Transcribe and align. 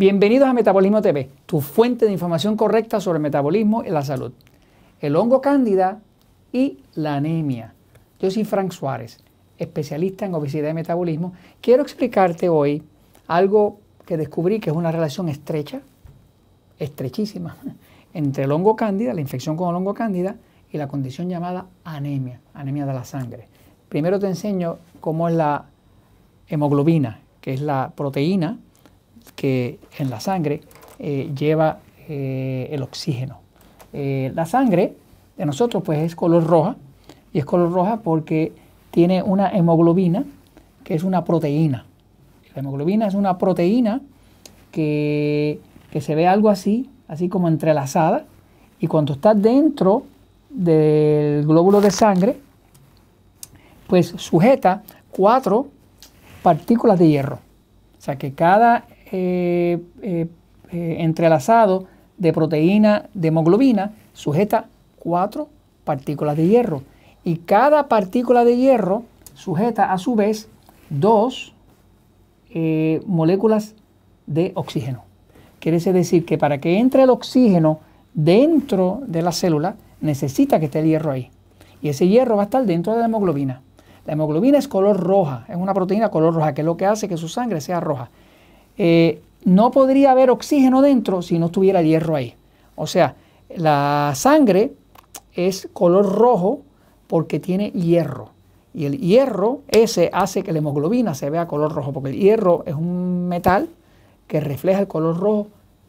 Bienvenidos 0.00 0.48
a 0.48 0.54
Metabolismo 0.54 1.02
TV, 1.02 1.28
tu 1.44 1.60
fuente 1.60 2.06
de 2.06 2.12
información 2.12 2.56
correcta 2.56 3.02
sobre 3.02 3.18
el 3.18 3.22
metabolismo 3.22 3.84
y 3.84 3.90
la 3.90 4.02
salud. 4.02 4.32
El 4.98 5.14
hongo 5.14 5.42
cándida 5.42 6.00
y 6.54 6.78
la 6.94 7.16
anemia. 7.16 7.74
Yo 8.18 8.30
soy 8.30 8.44
Frank 8.44 8.72
Suárez, 8.72 9.18
especialista 9.58 10.24
en 10.24 10.32
obesidad 10.32 10.70
y 10.70 10.72
metabolismo. 10.72 11.34
Quiero 11.60 11.82
explicarte 11.82 12.48
hoy 12.48 12.82
algo 13.26 13.78
que 14.06 14.16
descubrí 14.16 14.58
que 14.58 14.70
es 14.70 14.76
una 14.76 14.90
relación 14.90 15.28
estrecha, 15.28 15.82
estrechísima, 16.78 17.58
entre 18.14 18.44
el 18.44 18.52
hongo 18.52 18.76
cándida, 18.76 19.12
la 19.12 19.20
infección 19.20 19.54
con 19.54 19.68
el 19.68 19.76
hongo 19.76 19.92
cándida 19.92 20.34
y 20.72 20.78
la 20.78 20.88
condición 20.88 21.28
llamada 21.28 21.66
anemia, 21.84 22.40
anemia 22.54 22.86
de 22.86 22.94
la 22.94 23.04
sangre. 23.04 23.48
Primero 23.90 24.18
te 24.18 24.28
enseño 24.28 24.78
cómo 24.98 25.28
es 25.28 25.34
la 25.34 25.66
hemoglobina, 26.48 27.20
que 27.42 27.52
es 27.52 27.60
la 27.60 27.92
proteína 27.94 28.60
que 29.36 29.78
en 29.98 30.10
la 30.10 30.20
sangre 30.20 30.60
eh, 30.98 31.30
lleva 31.36 31.78
eh, 32.08 32.68
el 32.70 32.82
oxígeno. 32.82 33.38
Eh, 33.92 34.32
la 34.34 34.46
sangre 34.46 34.94
de 35.36 35.46
nosotros 35.46 35.82
pues 35.82 36.00
es 36.00 36.14
color 36.14 36.46
roja 36.46 36.76
y 37.32 37.38
es 37.38 37.44
color 37.44 37.72
roja 37.72 38.00
porque 38.02 38.52
tiene 38.90 39.22
una 39.22 39.50
hemoglobina 39.50 40.24
que 40.84 40.94
es 40.94 41.04
una 41.04 41.24
proteína. 41.24 41.86
La 42.54 42.60
hemoglobina 42.60 43.06
es 43.06 43.14
una 43.14 43.38
proteína 43.38 44.00
que, 44.72 45.60
que 45.90 46.00
se 46.00 46.14
ve 46.14 46.26
algo 46.26 46.48
así, 46.48 46.90
así 47.08 47.28
como 47.28 47.48
entrelazada 47.48 48.24
y 48.80 48.86
cuando 48.86 49.14
está 49.14 49.34
dentro 49.34 50.04
del 50.50 51.46
glóbulo 51.46 51.80
de 51.80 51.90
sangre 51.90 52.36
pues 53.86 54.08
sujeta 54.16 54.82
cuatro 55.10 55.68
partículas 56.42 56.98
de 56.98 57.08
hierro. 57.08 57.38
O 57.98 58.02
sea 58.02 58.16
que 58.16 58.32
cada 58.32 58.84
eh, 59.12 59.78
eh, 60.02 60.28
eh, 60.70 60.96
entrelazado 61.00 61.86
de 62.16 62.32
proteína 62.32 63.08
de 63.14 63.28
hemoglobina 63.28 63.92
sujeta 64.12 64.66
cuatro 64.98 65.48
partículas 65.84 66.36
de 66.36 66.46
hierro. 66.46 66.82
Y 67.24 67.36
cada 67.38 67.88
partícula 67.88 68.44
de 68.44 68.56
hierro 68.56 69.02
sujeta 69.34 69.92
a 69.92 69.98
su 69.98 70.14
vez 70.14 70.48
dos 70.90 71.54
moléculas 73.06 73.76
de 74.26 74.50
oxígeno. 74.56 75.04
Quiere 75.60 75.78
decir 75.78 76.24
que 76.24 76.36
para 76.36 76.58
que 76.58 76.78
entre 76.78 77.04
el 77.04 77.10
oxígeno 77.10 77.78
dentro 78.12 79.00
de 79.06 79.22
la 79.22 79.30
célula 79.30 79.76
necesita 80.00 80.58
que 80.58 80.66
esté 80.66 80.80
el 80.80 80.86
hierro 80.86 81.12
ahí. 81.12 81.30
Y 81.82 81.88
ese 81.90 82.08
hierro 82.08 82.36
va 82.36 82.42
a 82.42 82.44
estar 82.46 82.64
dentro 82.66 82.92
de 82.92 83.00
la 83.00 83.04
hemoglobina. 83.06 83.62
La 84.06 84.14
hemoglobina 84.14 84.58
es 84.58 84.68
color 84.68 84.98
roja, 84.98 85.44
es 85.48 85.56
una 85.56 85.74
proteína 85.74 86.10
color 86.10 86.34
roja, 86.34 86.54
que 86.54 86.62
es 86.62 86.64
lo 86.64 86.76
que 86.76 86.86
hace 86.86 87.08
que 87.08 87.16
su 87.16 87.28
sangre 87.28 87.60
sea 87.60 87.80
roja. 87.80 88.10
Eh, 88.82 89.20
no 89.44 89.70
podría 89.72 90.12
haber 90.12 90.30
oxígeno 90.30 90.80
dentro 90.80 91.20
si 91.20 91.38
no 91.38 91.46
estuviera 91.46 91.82
hierro 91.82 92.16
ahí. 92.16 92.34
O 92.76 92.86
sea, 92.86 93.14
la 93.54 94.12
sangre 94.14 94.72
es 95.34 95.68
color 95.74 96.10
rojo 96.10 96.62
porque 97.06 97.40
tiene 97.40 97.72
hierro. 97.72 98.30
Y 98.72 98.86
el 98.86 98.98
hierro 98.98 99.60
ese 99.68 100.08
hace 100.14 100.42
que 100.42 100.52
la 100.52 100.60
hemoglobina 100.60 101.14
se 101.14 101.28
vea 101.28 101.46
color 101.46 101.74
rojo, 101.74 101.92
porque 101.92 102.08
el 102.08 102.16
hierro 102.16 102.62
es 102.64 102.74
un 102.74 103.28
metal 103.28 103.68
que 104.26 104.40
refleja 104.40 104.80
el 104.80 104.88
color 104.88 105.18
rojo 105.18 105.48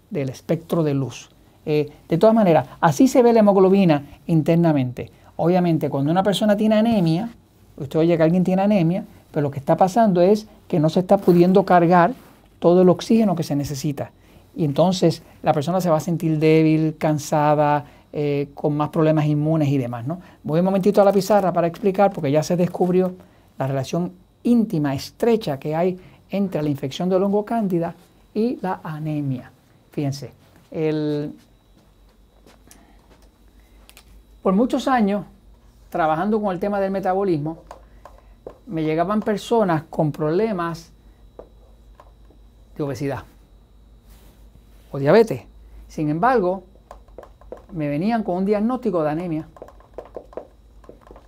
del 0.10 0.28
espectro 0.28 0.84
de 0.84 0.94
luz. 0.94 1.30
Eh, 1.66 1.90
de 2.10 2.18
todas 2.18 2.36
maneras, 2.36 2.68
así 2.82 3.08
se 3.08 3.24
ve 3.24 3.32
la 3.32 3.40
hemoglobina 3.40 4.04
internamente. 4.28 5.12
Obviamente, 5.38 5.90
cuando 5.90 6.12
una 6.12 6.24
persona 6.24 6.58
tiene 6.58 6.76
anemia, 6.76 7.30
usted 7.78 8.00
oye 8.00 8.18
que 8.18 8.24
alguien 8.24 8.44
tiene 8.44 8.64
anemia, 8.64 9.06
pero 9.32 9.44
lo 9.44 9.52
que 9.52 9.60
está 9.60 9.78
pasando 9.78 10.20
es 10.20 10.46
que 10.68 10.82
no 10.82 10.90
se 10.90 11.00
está 11.00 11.20
pudiendo 11.20 11.64
cargar 11.64 12.12
todo 12.62 12.84
el 12.84 12.90
oxígeno 12.90 13.36
que 13.36 13.42
se 13.42 13.56
necesita. 13.56 14.12
Y 14.56 14.66
entonces 14.66 15.24
la 15.42 15.52
persona 15.52 15.82
se 15.82 15.90
va 15.90 15.98
a 15.98 16.00
sentir 16.00 16.38
débil, 16.38 16.96
cansada, 16.96 17.86
eh, 18.14 18.50
con 18.54 18.78
más 18.78 18.90
problemas 18.90 19.26
inmunes 19.26 19.68
y 19.70 19.80
demás. 19.80 20.06
¿no? 20.06 20.22
Voy 20.44 20.60
un 20.60 20.66
momentito 20.66 21.02
a 21.02 21.06
la 21.06 21.12
pizarra 21.12 21.52
para 21.52 21.66
explicar, 21.66 22.14
porque 22.14 22.32
ya 22.32 22.44
se 22.44 22.56
descubrió 22.56 23.16
la 23.58 23.66
relación 23.66 24.12
íntima, 24.44 24.94
estrecha 24.94 25.58
que 25.58 25.76
hay 25.76 26.00
entre 26.30 26.62
la 26.62 26.70
infección 26.70 27.10
del 27.10 27.24
hongo 27.24 27.44
cándida 27.44 27.96
y 28.32 28.60
la 28.62 28.80
anemia. 28.84 29.52
Fíjense, 29.92 30.32
por 34.44 34.54
muchos 34.54 34.88
años, 34.88 35.26
trabajando 35.90 36.40
con 36.40 36.54
el 36.54 36.60
tema 36.60 36.80
del 36.80 36.92
metabolismo, 36.92 37.58
me 38.68 38.84
llegaban 38.84 39.20
personas 39.22 39.84
con 39.90 40.12
problemas 40.12 40.91
de 42.76 42.84
obesidad 42.84 43.24
o 44.92 45.00
diabetes. 45.00 45.44
Sin 45.88 46.10
embargo, 46.10 46.64
me 47.72 47.88
venían 47.88 48.24
con 48.24 48.38
un 48.38 48.46
diagnóstico 48.46 49.04
de 49.04 49.10
anemia. 49.10 49.48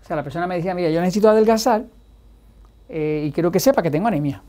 O 0.02 0.06
sea, 0.06 0.16
la 0.16 0.24
persona 0.24 0.48
me 0.48 0.56
decía, 0.56 0.74
mira, 0.76 0.90
yo 0.90 1.00
necesito 1.00 1.30
adelgazar 1.30 1.86
eh, 2.90 3.26
y 3.28 3.31
quiero 3.31 3.52
que 3.52 3.59
sepa 3.59 3.81
que 3.81 3.92
tengo 3.92 4.08
anemia. 4.08 4.42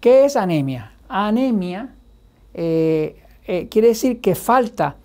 ¿Qué 0.00 0.24
es 0.24 0.36
anemia? 0.36 0.92
Anemia 1.08 1.94
eh, 2.54 3.22
eh, 3.46 3.68
quiere 3.68 3.88
decir 3.88 4.20
que 4.20 4.34
falta 4.34 4.96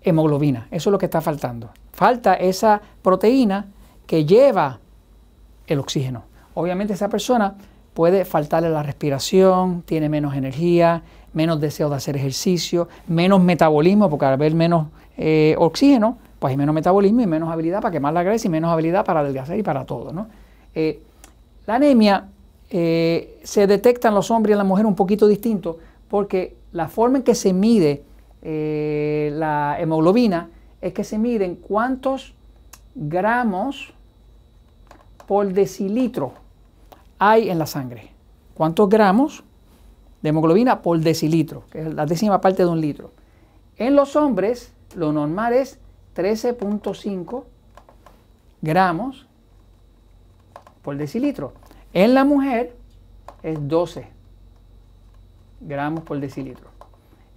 hemoglobina, 0.00 0.66
eso 0.70 0.90
es 0.90 0.92
lo 0.92 0.98
que 0.98 1.06
está 1.06 1.20
faltando. 1.20 1.70
Falta 1.92 2.34
esa 2.34 2.80
proteína 3.02 3.66
que 4.06 4.24
lleva 4.24 4.80
el 5.66 5.78
oxígeno. 5.78 6.24
Obviamente 6.54 6.94
esa 6.94 7.08
persona 7.08 7.54
puede 7.94 8.24
faltarle 8.24 8.70
la 8.70 8.82
respiración, 8.82 9.82
tiene 9.82 10.08
menos 10.08 10.34
energía, 10.34 11.02
menos 11.34 11.60
deseo 11.60 11.88
de 11.90 11.96
hacer 11.96 12.16
ejercicio, 12.16 12.88
menos 13.06 13.42
metabolismo, 13.42 14.08
porque 14.08 14.26
al 14.26 14.34
haber 14.34 14.54
menos 14.54 14.86
eh, 15.16 15.54
oxígeno, 15.58 16.18
pues 16.38 16.52
hay 16.52 16.56
menos 16.56 16.74
metabolismo 16.74 17.20
y 17.20 17.26
menos 17.26 17.50
habilidad 17.50 17.80
para 17.80 17.92
quemar 17.92 18.12
la 18.14 18.22
grasa 18.22 18.46
y 18.46 18.50
menos 18.50 18.70
habilidad 18.72 19.04
para 19.04 19.20
adelgazar 19.20 19.58
y 19.58 19.62
para 19.62 19.84
todo. 19.84 20.26
Eh, 20.74 21.00
la 21.66 21.76
anemia 21.76 22.28
eh, 22.70 23.38
se 23.44 23.66
detecta 23.66 24.08
en 24.08 24.14
los 24.14 24.30
hombres 24.30 24.52
y 24.52 24.54
en 24.54 24.58
la 24.58 24.64
mujer 24.64 24.86
un 24.86 24.96
poquito 24.96 25.28
distinto 25.28 25.78
porque 26.08 26.56
la 26.72 26.88
forma 26.88 27.18
en 27.18 27.24
que 27.24 27.34
se 27.34 27.52
mide 27.52 28.02
la 28.44 29.76
hemoglobina 29.78 30.50
es 30.80 30.92
que 30.92 31.04
se 31.04 31.16
miden 31.16 31.54
cuántos 31.54 32.34
gramos 32.96 33.94
por 35.28 35.52
decilitro 35.52 36.41
hay 37.24 37.50
en 37.50 37.58
la 37.60 37.66
sangre. 37.66 38.10
¿Cuántos 38.54 38.88
gramos 38.88 39.44
de 40.22 40.30
hemoglobina 40.30 40.82
por 40.82 40.98
decilitro? 40.98 41.62
Que 41.70 41.82
es 41.82 41.94
la 41.94 42.04
décima 42.04 42.40
parte 42.40 42.64
de 42.64 42.68
un 42.68 42.80
litro. 42.80 43.12
En 43.76 43.94
los 43.94 44.16
hombres, 44.16 44.72
lo 44.96 45.12
normal 45.12 45.52
es 45.52 45.78
13.5 46.16 47.44
gramos 48.60 49.28
por 50.82 50.96
decilitro. 50.96 51.52
En 51.92 52.14
la 52.14 52.24
mujer 52.24 52.74
es 53.44 53.68
12 53.68 54.08
gramos 55.60 56.02
por 56.02 56.18
decilitro. 56.18 56.70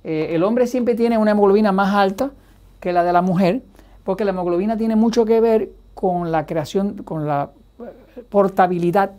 Eh, 0.03 0.29
el 0.31 0.43
hombre 0.43 0.65
siempre 0.65 0.95
tiene 0.95 1.19
una 1.19 1.31
hemoglobina 1.31 1.71
más 1.71 1.93
alta 1.93 2.31
que 2.79 2.91
la 2.91 3.03
de 3.03 3.13
la 3.13 3.21
mujer, 3.21 3.61
porque 4.03 4.25
la 4.25 4.31
hemoglobina 4.31 4.77
tiene 4.77 4.95
mucho 4.95 5.25
que 5.25 5.39
ver 5.41 5.69
con 5.93 6.31
la 6.31 6.47
creación, 6.47 7.03
con 7.03 7.27
la 7.27 7.51
eh, 7.79 8.23
portabilidad 8.29 9.11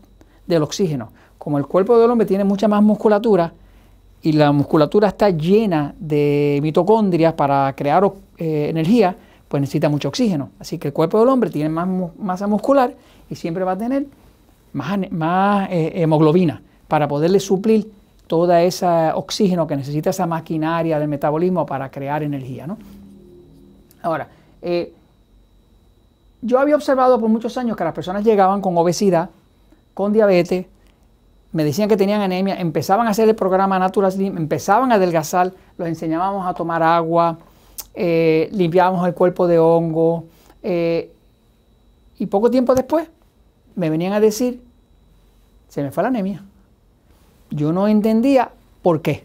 del 0.47 0.63
oxígeno. 0.63 1.11
Como 1.39 1.59
el 1.59 1.67
cuerpo 1.67 1.99
del 1.99 2.11
hombre 2.11 2.27
tiene 2.27 2.45
mucha 2.45 2.69
más 2.69 2.83
musculatura 2.83 3.53
y 4.23 4.33
la 4.33 4.53
musculatura 4.53 5.09
está 5.09 5.31
llena 5.31 5.95
de 5.99 6.59
mitocondrias 6.63 7.35
para 7.35 7.73
crear 7.77 8.11
eh, 8.39 8.67
energía, 8.71 9.15
pues 9.49 9.61
necesita 9.61 9.89
mucho 9.89 10.09
oxígeno. 10.09 10.51
Así 10.59 10.79
que 10.79 10.89
el 10.89 10.95
cuerpo 10.95 11.21
del 11.21 11.29
hombre 11.29 11.51
tiene 11.51 11.69
más 11.69 11.89
masa 12.19 12.47
muscular 12.47 12.95
y 13.31 13.35
siempre 13.37 13.65
va 13.65 13.73
a 13.73 13.79
tener 13.79 14.07
más, 14.73 15.69
eh, 15.71 15.93
hemoglobina 15.95 16.61
para 16.89 17.07
poderle 17.07 17.41
suplir 17.41 17.91
todo 18.27 18.53
ese 18.55 18.87
oxígeno 19.15 19.67
que 19.67 19.77
necesita 19.77 20.11
esa 20.11 20.27
maquinaria 20.27 20.99
del 20.99 21.09
metabolismo 21.09 21.65
para 21.65 21.91
crear 21.91 22.23
energía. 22.23 22.67
¿no? 22.67 22.77
Ahora, 24.03 24.29
eh, 24.63 24.93
yo 26.43 26.59
había 26.59 26.75
observado 26.75 27.21
por 27.21 27.29
muchos 27.29 27.57
años 27.57 27.77
que 27.77 27.85
las 27.85 27.95
personas 27.95 28.25
llegaban 28.25 28.61
con 28.61 28.77
obesidad 28.77 29.31
con 29.97 30.13
diabetes, 30.13 30.67
me 31.53 31.65
decían 31.65 31.89
que 31.89 31.97
tenían 31.97 32.21
anemia, 32.21 32.61
empezaban 32.61 33.07
a 33.07 33.11
hacer 33.13 33.27
el 33.31 33.35
programa 33.35 33.79
Natural 33.79 34.13
Slim, 34.13 34.37
empezaban 34.37 34.93
a 34.93 34.97
adelgazar, 34.97 35.55
los 35.79 35.89
enseñábamos 35.89 36.47
a 36.47 36.53
tomar 36.53 36.83
agua, 36.83 37.39
eh, 37.95 38.51
limpiábamos 38.53 39.09
el 39.09 39.15
cuerpo 39.15 39.47
de 39.47 39.59
hongo, 39.59 40.27
eh, 40.63 41.11
y 42.19 42.27
poco 42.27 42.51
tiempo 42.51 42.75
después 42.75 43.09
me 43.75 43.89
venían 43.89 44.13
a 44.13 44.21
decir, 44.21 44.63
se 45.69 45.83
me 45.83 45.91
fue 45.91 46.03
la 46.03 46.11
anemia. 46.11 46.45
Yo 47.49 47.73
no 47.73 47.89
entendía 47.89 48.51
por 48.83 49.01
qué. 49.01 49.25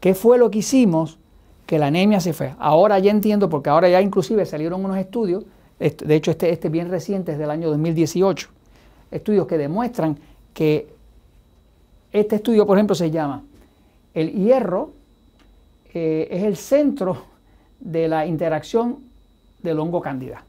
¿Qué 0.00 0.14
fue 0.14 0.38
lo 0.38 0.50
que 0.50 0.58
hicimos 0.58 1.18
que 1.66 1.78
la 1.78 1.86
anemia 1.86 2.18
se 2.18 2.32
fue? 2.32 2.56
Ahora 2.58 2.98
ya 2.98 3.12
entiendo, 3.12 3.48
porque 3.48 3.70
ahora 3.70 3.88
ya 3.88 4.02
inclusive 4.02 4.44
salieron 4.44 4.84
unos 4.84 4.96
estudios, 4.96 5.44
de 5.78 6.14
hecho 6.16 6.32
este, 6.32 6.50
este 6.50 6.68
bien 6.68 6.90
reciente 6.90 7.30
es 7.30 7.38
del 7.38 7.50
año 7.50 7.70
2018, 7.70 8.55
estudios 9.10 9.46
que 9.46 9.58
demuestran 9.58 10.18
que 10.52 10.88
este 12.12 12.36
estudio, 12.36 12.66
por 12.66 12.76
ejemplo, 12.76 12.94
se 12.94 13.10
llama 13.10 13.42
el 14.14 14.32
hierro 14.32 14.92
eh, 15.92 16.28
es 16.30 16.42
el 16.42 16.56
centro 16.56 17.18
de 17.78 18.08
la 18.08 18.26
interacción 18.26 18.98
del 19.62 19.78
hongo 19.78 20.00
cándida. 20.00 20.42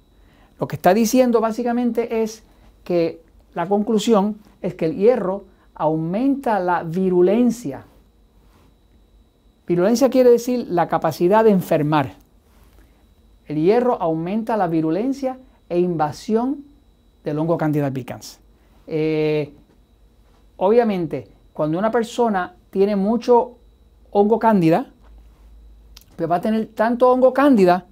Lo 0.60 0.68
que 0.68 0.78
está 0.78 0.94
diciendo 0.94 1.42
básicamente 1.42 2.22
es 2.22 2.44
que 2.84 3.22
la 3.54 3.68
conclusión 3.68 4.38
es 4.62 4.74
que 4.76 4.86
el 4.86 4.96
hierro 4.96 5.44
aumenta 5.76 6.60
la 6.60 6.84
virulencia. 6.84 7.84
Virulencia 9.68 10.10
quiere 10.10 10.32
decir 10.32 10.66
la 10.70 10.88
capacidad 10.88 11.44
de 11.44 11.52
enfermar. 11.52 12.14
El 13.48 13.58
hierro 13.58 14.02
aumenta 14.02 14.56
la 14.56 14.68
virulencia 14.68 15.38
e 15.68 15.80
invasión 15.80 16.64
del 17.24 17.38
hongo 17.38 17.58
Candida 17.58 17.88
albicans. 17.88 18.40
Eh, 18.88 19.54
obviamente, 20.58 21.28
cuando 21.54 21.78
una 21.78 21.92
persona 21.92 22.56
tiene 22.70 22.96
mucho 22.96 23.58
hongo 24.12 24.40
cándida, 24.40 24.88
pues 26.16 26.30
va 26.30 26.38
a 26.38 26.42
tener 26.42 26.68
tanto 26.68 27.12
hongo 27.12 27.34
cándida 27.34 27.86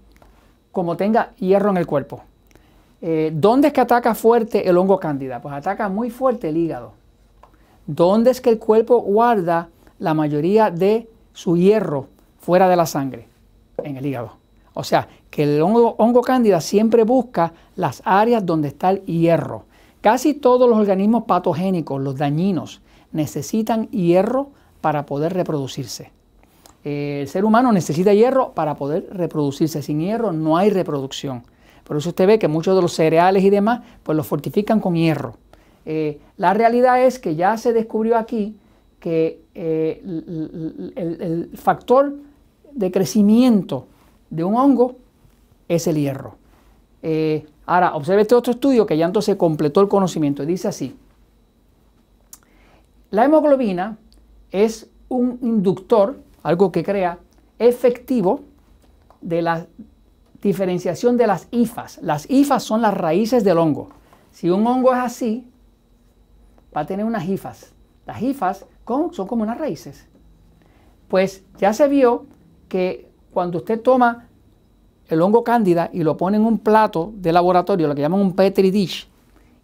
como 0.71 0.97
tenga 0.97 1.33
hierro 1.37 1.69
en 1.69 1.77
el 1.77 1.85
cuerpo. 1.85 2.23
Eh, 3.01 3.31
¿Dónde 3.33 3.67
es 3.67 3.73
que 3.73 3.81
ataca 3.81 4.15
fuerte 4.15 4.67
el 4.67 4.77
hongo 4.77 4.99
cándida? 4.99 5.41
Pues 5.41 5.53
ataca 5.53 5.89
muy 5.89 6.09
fuerte 6.09 6.49
el 6.49 6.57
hígado. 6.57 6.93
¿Dónde 7.85 8.31
es 8.31 8.41
que 8.41 8.49
el 8.49 8.57
cuerpo 8.57 8.99
guarda 9.01 9.69
la 9.99 10.13
mayoría 10.13 10.71
de 10.71 11.07
su 11.33 11.55
hierro 11.55 12.07
fuera 12.39 12.67
de 12.67 12.75
la 12.75 12.85
sangre? 12.85 13.27
En 13.83 13.97
el 13.97 14.05
hígado. 14.05 14.31
O 14.73 14.83
sea, 14.83 15.07
que 15.29 15.43
el 15.43 15.61
hongo, 15.61 15.95
hongo 15.97 16.21
cándida 16.21 16.61
siempre 16.61 17.03
busca 17.03 17.53
las 17.75 18.01
áreas 18.05 18.45
donde 18.45 18.69
está 18.69 18.89
el 18.89 19.01
hierro. 19.03 19.65
Casi 20.05 20.35
todos 20.35 20.69
los 20.69 20.77
organismos 20.77 21.23
patogénicos, 21.23 21.99
los 21.99 22.15
dañinos, 22.15 22.79
necesitan 23.11 23.89
hierro 23.89 24.49
para 24.79 25.07
poder 25.07 25.33
reproducirse. 25.33 26.11
Eh, 26.83 27.21
el 27.21 27.27
ser 27.27 27.43
humano 27.43 27.71
necesita 27.71 28.13
hierro 28.13 28.51
para 28.51 28.75
poder 28.75 29.07
reproducirse. 29.11 29.81
Sin 29.81 30.01
hierro 30.01 30.31
no 30.31 30.57
hay 30.57 30.69
reproducción. 30.69 31.41
Por 31.83 31.97
eso 31.97 32.09
usted 32.09 32.27
ve 32.27 32.37
que 32.37 32.47
muchos 32.47 32.75
de 32.75 32.83
los 32.83 32.93
cereales 32.93 33.43
y 33.43 33.49
demás, 33.49 33.81
pues 34.03 34.15
los 34.15 34.27
fortifican 34.27 34.79
con 34.79 34.93
hierro. 34.93 35.37
Eh, 35.87 36.19
la 36.37 36.53
realidad 36.53 37.03
es 37.03 37.17
que 37.17 37.35
ya 37.35 37.57
se 37.57 37.73
descubrió 37.73 38.15
aquí 38.15 38.55
que 38.99 39.41
eh, 39.55 40.03
el, 40.95 41.49
factor 41.55 42.13
de 42.73 42.91
crecimiento 42.91 43.87
de 44.29 44.43
un 44.43 44.53
hongo 44.53 44.97
es 45.67 45.87
el 45.87 45.95
hierro. 45.95 46.35
Ahora, 47.65 47.95
observe 47.95 48.21
este 48.21 48.35
otro 48.35 48.53
estudio 48.53 48.85
que 48.85 48.97
ya 48.97 49.05
entonces 49.05 49.35
completó 49.35 49.81
el 49.81 49.87
conocimiento. 49.87 50.45
Dice 50.45 50.67
así, 50.67 50.95
la 53.11 53.25
hemoglobina 53.25 53.97
es 54.51 54.89
un 55.09 55.39
inductor 55.41 56.19
algo 56.43 56.71
que 56.71 56.83
crea 56.83 57.19
efectivo 57.59 58.41
de 59.21 59.41
la 59.41 59.67
diferenciación 60.41 61.17
de 61.17 61.27
las 61.27 61.47
hifas. 61.51 61.99
Las 62.01 62.29
hifas 62.29 62.63
son 62.63 62.81
las 62.81 62.93
raíces 62.93 63.43
del 63.43 63.57
hongo. 63.57 63.89
Si 64.31 64.49
un 64.49 64.65
hongo 64.67 64.93
es 64.93 64.99
así, 64.99 65.47
va 66.75 66.81
a 66.81 66.85
tener 66.85 67.05
unas 67.05 67.27
hifas. 67.27 67.73
Las 68.05 68.21
hifas 68.21 68.65
son 69.11 69.27
como 69.27 69.43
unas 69.43 69.57
raíces. 69.57 70.05
Pues 71.07 71.43
ya 71.57 71.73
se 71.73 71.87
vio 71.87 72.25
que 72.67 73.09
cuando 73.33 73.57
usted 73.59 73.81
toma 73.81 74.27
el 75.07 75.21
hongo 75.21 75.43
cándida 75.43 75.89
y 75.93 76.03
lo 76.03 76.17
pone 76.17 76.37
en 76.37 76.45
un 76.45 76.59
plato 76.59 77.11
de 77.15 77.31
laboratorio, 77.31 77.87
lo 77.87 77.95
que 77.95 78.01
llaman 78.01 78.19
un 78.19 78.33
petri 78.33 78.71
dish, 78.71 79.07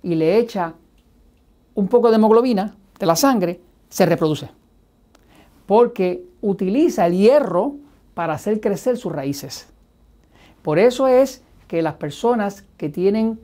y 0.03 0.15
le 0.15 0.38
echa 0.38 0.73
un 1.75 1.88
poco 1.88 2.09
de 2.09 2.15
hemoglobina 2.15 2.75
de 2.99 3.05
la 3.05 3.15
sangre, 3.15 3.59
se 3.89 4.05
reproduce 4.05 4.61
porque 5.71 6.25
utiliza 6.41 7.07
el 7.07 7.13
hierro 7.13 7.75
para 8.13 8.33
hacer 8.33 8.59
crecer 8.59 8.97
sus 8.97 9.09
raíces. 9.09 9.69
Por 10.61 10.79
eso 10.79 11.07
es 11.07 11.44
que 11.69 11.81
las 11.81 11.94
personas 11.94 12.65
que 12.75 12.89
tienen 12.89 13.39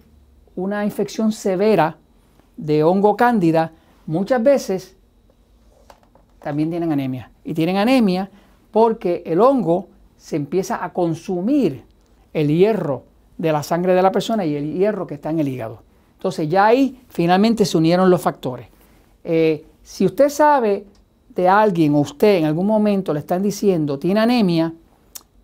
una 0.57 0.83
infección 0.83 1.31
severa 1.31 1.95
de 2.57 2.83
hongo 2.83 3.15
cándida 3.15 3.71
muchas 4.07 4.43
veces 4.43 4.97
también 6.41 6.69
tienen 6.69 6.91
anemia. 6.91 7.31
Y 7.45 7.53
tienen 7.53 7.77
anemia 7.77 8.29
porque 8.71 9.23
el 9.25 9.39
hongo 9.39 9.87
se 10.17 10.35
empieza 10.35 10.83
a 10.83 10.93
consumir 10.93 11.83
el 12.33 12.47
hierro 12.49 13.03
de 13.37 13.51
la 13.51 13.63
sangre 13.63 13.93
de 13.93 14.01
la 14.01 14.11
persona 14.11 14.45
y 14.45 14.55
el 14.55 14.73
hierro 14.73 15.07
que 15.07 15.15
está 15.15 15.29
en 15.29 15.39
el 15.39 15.47
hígado. 15.47 15.81
Entonces 16.15 16.49
ya 16.49 16.65
ahí 16.65 16.99
finalmente 17.09 17.65
se 17.65 17.77
unieron 17.77 18.09
los 18.09 18.21
factores. 18.21 18.67
Eh, 19.23 19.65
si 19.83 20.05
usted 20.05 20.29
sabe 20.29 20.85
de 21.35 21.47
alguien 21.47 21.93
o 21.93 21.99
usted 21.99 22.37
en 22.37 22.45
algún 22.45 22.65
momento 22.65 23.13
le 23.13 23.19
están 23.19 23.43
diciendo 23.43 23.99
tiene 23.99 24.19
anemia, 24.19 24.73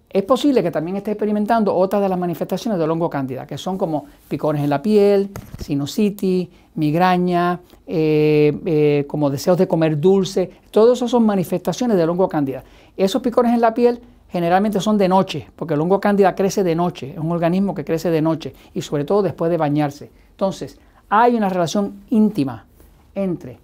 es 0.10 0.24
posible 0.24 0.62
que 0.62 0.70
también 0.70 0.98
esté 0.98 1.12
experimentando 1.12 1.74
otras 1.76 2.00
de 2.02 2.08
las 2.08 2.20
manifestaciones 2.20 2.80
del 2.80 2.90
hongo 2.92 3.10
cándida, 3.10 3.48
que 3.48 3.58
son 3.58 3.80
como 3.80 4.06
picones 4.28 4.64
en 4.64 4.70
la 4.70 4.80
piel, 4.80 5.32
sinusitis, 5.60 6.50
migraña, 6.76 7.60
eh, 7.88 8.56
eh, 8.64 9.06
como 9.08 9.32
deseos 9.32 9.58
de 9.58 9.68
comer 9.68 10.00
dulce. 10.00 10.52
Todo 10.70 10.94
eso 10.94 11.08
son 11.08 11.26
manifestaciones 11.26 11.98
del 11.98 12.10
hongo 12.12 12.30
cándida. 12.30 12.64
Esos 12.96 13.24
picones 13.24 13.54
en 13.54 13.62
la 13.62 13.74
piel 13.74 14.02
generalmente 14.34 14.80
son 14.80 14.98
de 14.98 15.08
noche, 15.08 15.48
porque 15.56 15.76
el 15.76 15.82
hongo 15.82 16.02
cándida 16.02 16.34
crece 16.34 16.64
de 16.64 16.74
noche, 16.74 17.12
es 17.12 17.20
un 17.20 17.32
organismo 17.32 17.76
que 17.76 17.86
crece 17.86 18.10
de 18.10 18.20
noche 18.20 18.56
y 18.74 18.82
sobre 18.82 19.06
todo 19.06 19.22
después 19.22 19.52
de 19.52 19.58
bañarse. 19.58 20.10
Entonces, 20.32 20.80
hay 21.08 21.36
una 21.36 21.50
relación 21.50 22.02
íntima 22.10 22.66
entre 23.14 23.60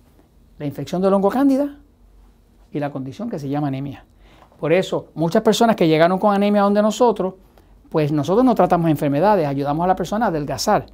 la 0.60 0.68
infección 0.68 1.02
del 1.02 1.12
hongo 1.12 1.30
cándida 1.30 1.76
y 2.72 2.80
la 2.80 2.92
condición 2.92 3.32
que 3.32 3.40
se 3.40 3.50
llama 3.50 3.70
anemia. 3.70 4.06
Por 4.60 4.72
eso, 4.72 5.08
muchas 5.16 5.42
personas 5.42 5.76
que 5.76 5.88
llegaron 5.88 6.20
con 6.20 6.36
anemia 6.36 6.62
donde 6.62 6.84
nosotros, 6.84 7.34
pues 7.90 8.12
nosotros 8.12 8.46
no 8.46 8.54
tratamos 8.54 8.92
enfermedades, 8.92 9.48
ayudamos 9.48 9.86
a 9.86 9.88
la 9.88 9.96
persona 9.96 10.26
a 10.26 10.30
adelgazar. 10.30 10.86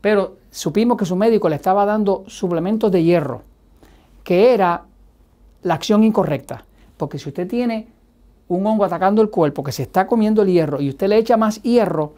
Pero 0.00 0.38
supimos 0.50 0.96
que 0.96 1.04
su 1.04 1.14
médico 1.14 1.48
le 1.48 1.54
estaba 1.54 1.86
dando 1.86 2.24
suplementos 2.26 2.90
de 2.90 3.04
hierro, 3.04 3.42
que 4.24 4.52
era 4.52 4.82
la 5.62 5.74
acción 5.74 6.02
incorrecta. 6.02 6.64
Porque 6.96 7.20
si 7.20 7.28
usted 7.28 7.46
tiene 7.46 7.91
un 8.54 8.66
hongo 8.66 8.84
atacando 8.84 9.22
el 9.22 9.30
cuerpo 9.30 9.62
que 9.62 9.72
se 9.72 9.82
está 9.82 10.06
comiendo 10.06 10.42
el 10.42 10.48
hierro 10.48 10.80
y 10.80 10.88
usted 10.88 11.08
le 11.08 11.16
echa 11.16 11.36
más 11.36 11.62
hierro, 11.62 12.12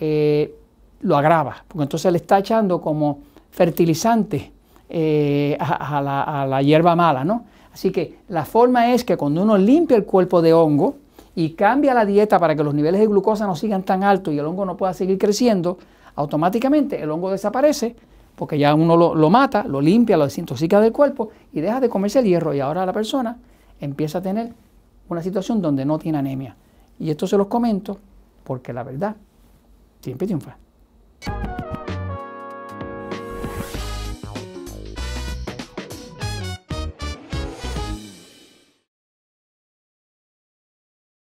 eh, 0.00 0.54
lo 1.00 1.16
agrava, 1.16 1.64
porque 1.68 1.82
entonces 1.84 2.10
le 2.12 2.18
está 2.18 2.38
echando 2.38 2.80
como 2.80 3.20
fertilizante 3.50 4.52
eh, 4.88 5.56
a, 5.58 6.00
la, 6.00 6.22
a, 6.22 6.46
la, 6.46 6.62
hierba 6.62 6.94
mala, 6.94 7.24
¿no? 7.24 7.44
Así 7.72 7.90
que 7.90 8.18
la 8.28 8.44
forma 8.44 8.92
es 8.92 9.04
que 9.04 9.16
cuando 9.16 9.42
uno 9.42 9.58
limpia 9.58 9.96
el 9.96 10.04
cuerpo 10.04 10.40
de 10.40 10.52
hongo 10.52 10.96
y 11.34 11.50
cambia 11.50 11.92
la 11.92 12.06
dieta 12.06 12.38
para 12.38 12.54
que 12.54 12.62
los 12.64 12.74
niveles 12.74 13.00
de 13.00 13.06
glucosa 13.06 13.46
no 13.46 13.56
sigan 13.56 13.82
tan 13.82 14.04
altos 14.04 14.32
y 14.32 14.38
el 14.38 14.46
hongo 14.46 14.64
no 14.64 14.76
pueda 14.76 14.94
seguir 14.94 15.18
creciendo, 15.18 15.78
automáticamente 16.14 17.02
el 17.02 17.10
hongo 17.10 17.30
desaparece 17.30 17.96
porque 18.36 18.58
ya 18.58 18.74
uno 18.74 18.96
lo, 18.96 19.30
mata, 19.30 19.64
lo 19.64 19.80
limpia, 19.80 20.16
lo 20.16 20.24
desintoxica 20.24 20.80
del 20.80 20.92
cuerpo 20.92 21.30
y 21.52 21.60
deja 21.60 21.80
de 21.80 21.88
comerse 21.88 22.18
el 22.18 22.26
hierro 22.26 22.54
y 22.54 22.60
ahora 22.60 22.84
la 22.84 22.92
persona 22.92 23.38
empieza 23.80 24.18
a 24.18 24.22
tener 24.22 24.52
una 25.08 25.22
situación 25.22 25.62
donde 25.62 25.84
no 25.84 25.98
tiene 25.98 26.18
anemia. 26.18 26.56
Y 26.98 27.10
esto 27.10 27.26
se 27.26 27.36
los 27.36 27.46
comento 27.46 27.98
porque 28.44 28.72
la 28.72 28.82
verdad 28.82 29.16
siempre 30.00 30.26
triunfa. 30.26 30.56